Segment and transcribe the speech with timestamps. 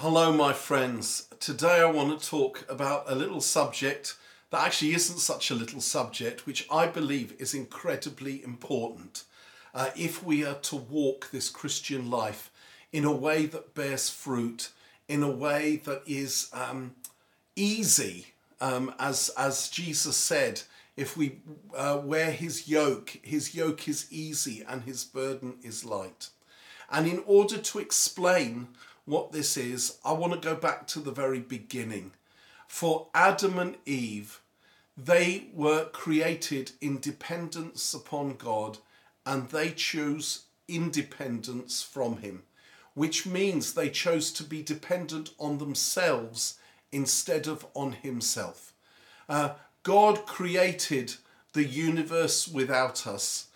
[0.00, 1.26] Hello, my friends.
[1.40, 4.14] Today I want to talk about a little subject
[4.50, 9.24] that actually isn't such a little subject, which I believe is incredibly important
[9.74, 12.52] uh, if we are to walk this Christian life
[12.92, 14.70] in a way that bears fruit,
[15.08, 16.94] in a way that is um,
[17.56, 18.28] easy,
[18.60, 20.62] um, as, as Jesus said.
[20.96, 21.40] If we
[21.76, 26.28] uh, wear his yoke, his yoke is easy and his burden is light.
[26.88, 28.68] And in order to explain
[29.08, 32.12] what this is, I want to go back to the very beginning.
[32.66, 34.42] For Adam and Eve,
[34.96, 38.78] they were created in dependence upon God
[39.24, 42.42] and they chose independence from Him,
[42.92, 46.58] which means they chose to be dependent on themselves
[46.92, 48.74] instead of on Himself.
[49.26, 49.50] Uh,
[49.84, 51.14] God created
[51.54, 53.46] the universe without us,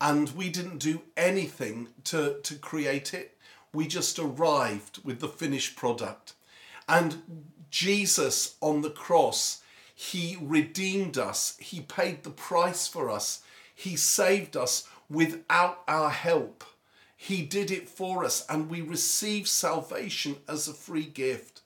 [0.00, 3.36] and we didn't do anything to, to create it
[3.72, 6.34] we just arrived with the finished product.
[6.88, 7.22] And
[7.70, 9.62] Jesus on the cross,
[9.94, 13.42] he redeemed us, he paid the price for us,
[13.74, 16.64] he saved us without our help.
[17.16, 21.60] He did it for us, and we receive salvation as a free gift.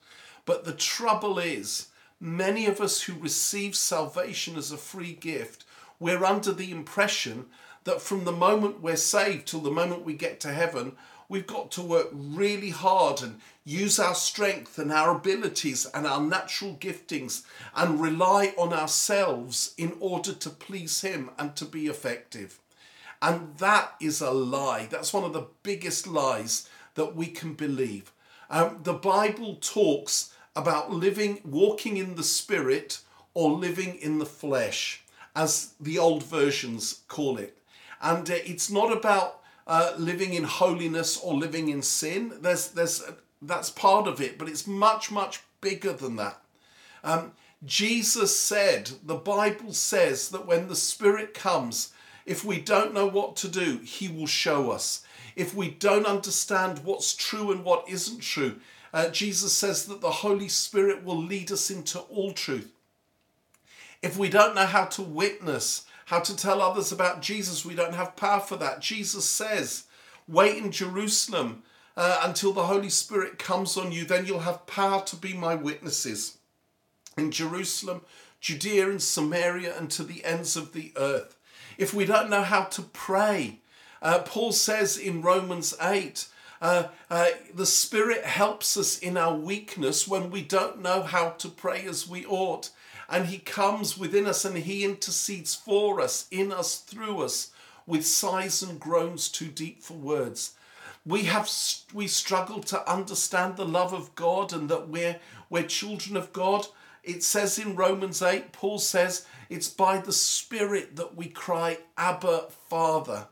[0.45, 1.87] But the trouble is,
[2.19, 5.63] many of us who receive salvation as a free gift,
[5.99, 7.45] we're under the impression
[7.85, 10.97] that from the moment we're saved till the moment we get to heaven,
[11.29, 16.21] we've got to work really hard and use our strength and our abilities and our
[16.21, 17.43] natural giftings
[17.75, 22.59] and rely on ourselves in order to please Him and to be effective.
[23.21, 24.87] And that is a lie.
[24.89, 28.11] That's one of the biggest lies that we can believe.
[28.49, 32.99] Um, the Bible talks about living, walking in the Spirit
[33.33, 35.03] or living in the flesh,
[35.35, 37.57] as the old versions call it.
[38.01, 42.33] And uh, it's not about uh, living in holiness or living in sin.
[42.41, 43.03] There's, there's,
[43.41, 46.41] that's part of it, but it's much, much bigger than that.
[47.03, 47.31] Um,
[47.63, 51.93] Jesus said, the Bible says that when the Spirit comes,
[52.25, 55.05] if we don't know what to do, He will show us.
[55.35, 58.57] If we don't understand what's true and what isn't true,
[58.93, 62.71] uh, Jesus says that the Holy Spirit will lead us into all truth.
[64.01, 67.65] If we don't know how to witness, how to tell others about Jesus.
[67.65, 68.79] We don't have power for that.
[68.79, 69.83] Jesus says,
[70.27, 71.63] wait in Jerusalem
[71.97, 75.55] uh, until the Holy Spirit comes on you, then you'll have power to be my
[75.55, 76.37] witnesses.
[77.17, 78.01] In Jerusalem,
[78.39, 81.37] Judea and Samaria, and to the ends of the earth.
[81.77, 83.59] If we don't know how to pray,
[84.01, 86.27] uh, Paul says in Romans 8,
[86.61, 91.49] uh, uh, the Spirit helps us in our weakness when we don't know how to
[91.49, 92.69] pray as we ought
[93.09, 97.51] and He comes within us and He intercedes for us, in us, through us,
[97.87, 100.53] with sighs and groans too deep for words.
[101.05, 101.49] We have
[101.93, 106.67] we struggle to understand the love of God and that we're we're children of God.
[107.03, 112.47] It says in Romans 8, Paul says, it's by the Spirit that we cry, Abba,
[112.67, 113.27] Father.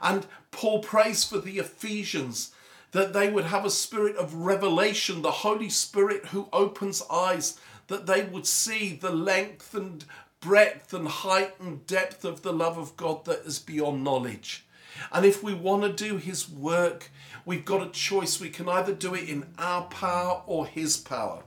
[0.00, 2.50] And Paul prays for the Ephesians
[2.90, 7.58] that they would have a spirit of revelation, the Holy Spirit who opens eyes,
[7.88, 10.04] that they would see the length and
[10.40, 14.66] breadth and height and depth of the love of God that is beyond knowledge.
[15.12, 17.10] And if we want to do His work,
[17.44, 18.40] we've got a choice.
[18.40, 21.44] We can either do it in our power or His power.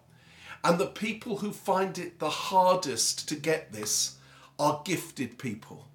[0.63, 4.17] And the people who find it the hardest to get this
[4.59, 5.87] are gifted people,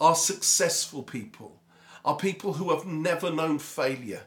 [0.00, 1.60] are successful people,
[2.04, 4.22] are people who have never known failure.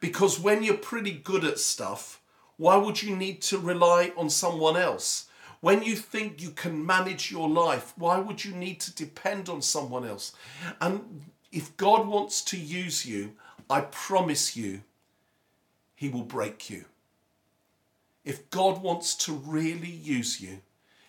[0.00, 2.20] Because when you're pretty good at stuff,
[2.56, 5.26] why would you need to rely on someone else?
[5.60, 9.62] When you think you can manage your life, why would you need to depend on
[9.62, 10.32] someone else?
[10.80, 13.32] And if God wants to use you,
[13.70, 14.82] I promise you,
[15.94, 16.84] He will break you.
[18.24, 20.60] If God wants to really use you,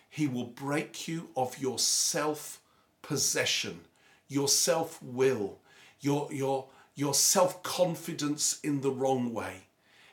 [0.08, 2.60] He will break you of your self
[3.02, 3.80] possession,
[4.26, 5.58] your self will,
[6.00, 9.65] your, your, your self confidence in the wrong way.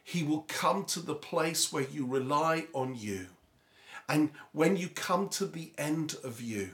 [0.04, 3.28] He will come to the place where you rely on you.
[4.10, 6.72] And when you come to the end of you,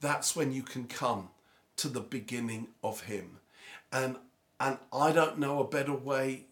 [0.00, 1.30] that's when you can come
[1.76, 3.38] to the beginning of Him.
[3.92, 4.16] And,
[4.58, 6.46] and I don't know a better way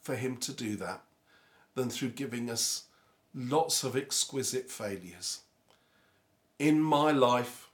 [0.00, 1.02] for Him to do that
[1.74, 2.84] than through giving us
[3.32, 5.40] lots of exquisite failures.
[6.58, 7.70] In my life,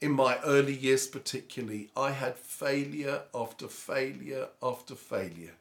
[0.00, 5.54] in my early years particularly, I had failure after failure after failure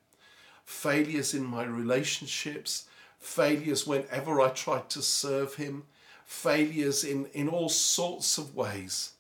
[0.67, 2.85] failures in my relationships,
[3.17, 5.85] failures whenever I tried to serve Him,
[6.25, 9.13] failures in, in all sorts of ways.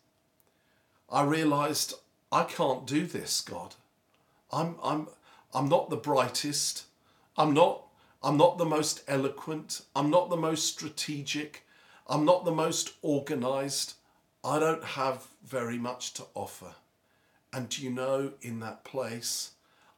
[1.09, 1.95] I realized
[2.31, 3.73] I can't do this, God.
[4.51, 5.07] I'm, I'm,
[5.53, 6.83] I'm not the brightest.
[7.37, 7.83] I'm not
[8.23, 9.81] I'm not the most eloquent.
[9.95, 11.63] I'm not the most strategic.
[12.07, 13.93] I'm not the most organized.
[14.43, 16.73] I don't have very much to offer.
[17.53, 19.51] And do you know, in that place,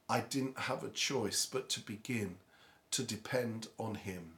[0.10, 2.38] I didn't have a choice but to begin
[2.92, 4.32] to depend on Him,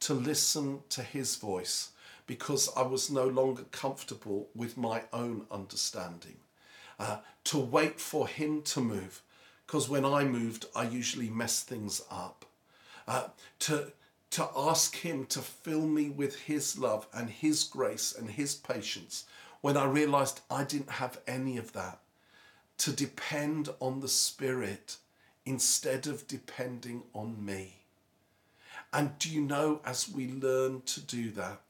[0.00, 1.90] to listen to His voice,
[2.26, 6.38] because I was no longer comfortable with my own understanding,
[6.98, 9.22] uh, to wait for Him to move,
[9.64, 12.44] because when I moved, I usually messed things up,
[13.06, 13.28] uh,
[13.60, 13.92] to
[14.32, 19.24] to ask Him to fill me with His love and His grace and His patience
[19.60, 22.00] when I realized I didn't have any of that
[22.78, 24.96] to depend on the Spirit
[25.44, 27.76] instead of depending on me.
[28.92, 31.60] And do you know, as we learn to do that,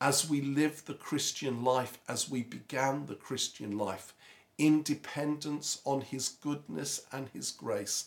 [0.00, 4.14] as we live the Christian life, as we began the Christian life,
[4.56, 8.06] in dependence on His goodness and His grace,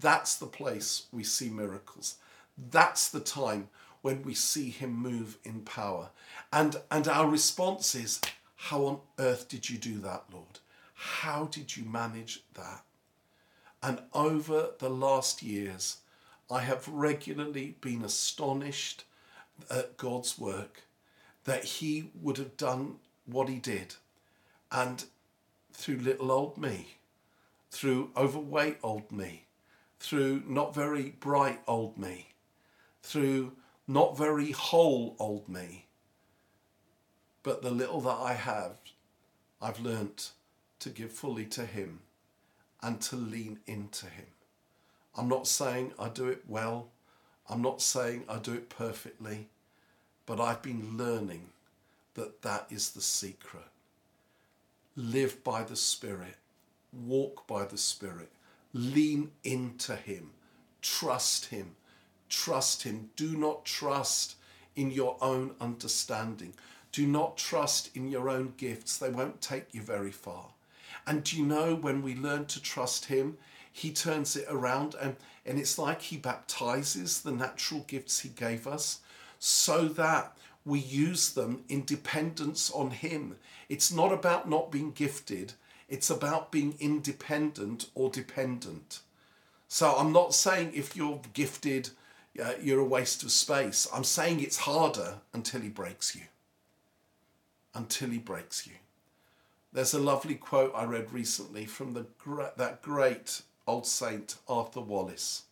[0.00, 2.16] that's the place we see miracles.
[2.70, 3.68] That's the time
[4.02, 6.10] when we see Him move in power.
[6.52, 8.20] And, and our response is,
[8.56, 10.58] How on earth did you do that, Lord?
[11.02, 12.84] How did you manage that?
[13.82, 15.96] And over the last years,
[16.50, 19.04] I have regularly been astonished
[19.70, 20.82] at God's work
[21.44, 23.94] that He would have done what He did.
[24.70, 25.06] And
[25.72, 26.96] through little old me,
[27.70, 29.46] through overweight old me,
[30.00, 32.28] through not very bright old me,
[33.02, 33.52] through
[33.88, 35.86] not very whole old me.
[37.42, 38.76] But the little that I have,
[39.62, 40.32] I've learnt
[40.80, 42.00] to give fully to Him
[42.82, 44.26] and to lean into Him.
[45.16, 46.88] I'm not saying I do it well,
[47.48, 49.48] I'm not saying I do it perfectly,
[50.26, 51.50] but I've been learning
[52.14, 53.64] that that is the secret.
[54.96, 56.36] Live by the Spirit,
[56.92, 58.30] walk by the Spirit,
[58.72, 60.30] lean into Him,
[60.82, 61.76] trust Him,
[62.28, 63.10] trust Him.
[63.16, 64.36] Do not trust
[64.76, 66.54] in your own understanding.
[66.92, 70.50] Do not trust in your own gifts, they won't take you very far.
[71.06, 73.38] And do you know when we learn to trust Him,
[73.72, 78.66] He turns it around and, and it's like He baptizes the natural gifts He gave
[78.66, 79.00] us
[79.38, 83.36] so that we use them in dependence on Him.
[83.68, 85.54] It's not about not being gifted,
[85.88, 89.00] it's about being independent or dependent.
[89.68, 91.90] So I'm not saying if you're gifted,
[92.42, 93.86] uh, you're a waste of space.
[93.92, 96.22] I'm saying it's harder until He breaks you.
[97.74, 98.74] Until He breaks you.
[99.72, 102.06] There's a lovely quote I read recently from the,
[102.56, 105.44] that great old saint Arthur Wallis,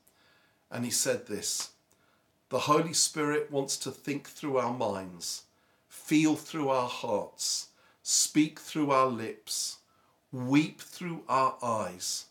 [0.73, 1.71] And he said this
[2.49, 5.45] The Holy Spirit wants to think through our minds,
[5.89, 7.69] feel through our hearts,
[8.03, 9.79] speak through our lips,
[10.33, 12.27] weep through our eyes,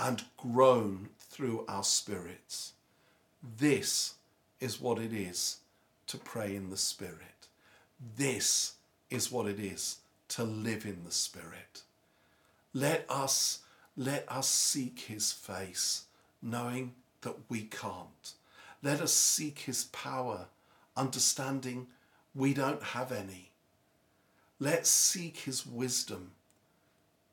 [0.00, 2.72] and groan through our spirits.
[3.58, 4.14] This
[4.60, 5.58] is what it is
[6.06, 7.48] to pray in the Spirit.
[8.16, 8.76] This
[9.10, 9.98] is what it is
[10.28, 11.82] to live in the Spirit.
[12.72, 13.60] Let us,
[13.96, 16.04] let us seek his face,
[16.42, 18.32] knowing that we can't.
[18.82, 20.46] Let us seek his power,
[20.96, 21.88] understanding
[22.34, 23.50] we don't have any.
[24.60, 26.32] Let's seek his wisdom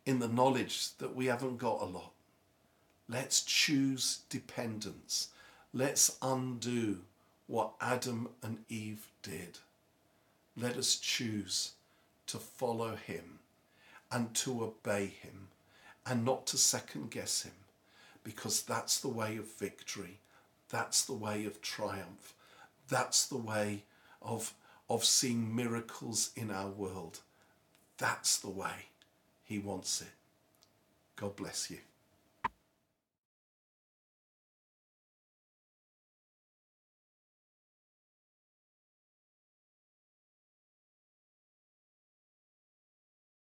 [0.06, 2.12] in the knowledge that we haven't got a lot.
[3.08, 5.30] Let's choose dependence.
[5.74, 7.02] Let's undo
[7.48, 9.60] what Adam and Eve did.
[10.58, 11.74] Let us choose
[12.28, 13.40] to follow him
[14.12, 15.48] and to obey him
[16.06, 17.54] and not to second guess him
[18.24, 20.20] because that's the way of victory.
[20.70, 22.34] That's the way of triumph.
[22.90, 23.84] That's the way
[24.22, 24.54] of,
[24.90, 27.20] of seeing miracles in our world.
[27.98, 28.88] That's the way
[29.44, 30.08] he wants it.
[31.16, 31.78] God bless you.